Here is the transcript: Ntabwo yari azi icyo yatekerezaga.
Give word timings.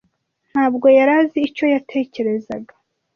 Ntabwo 0.51 0.85
yari 0.97 1.11
azi 1.19 1.39
icyo 1.47 1.65
yatekerezaga. 1.73 2.73